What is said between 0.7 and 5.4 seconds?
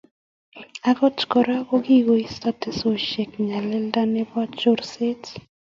Akot kora, kikoisto teksosiek nyalilda nebo chorset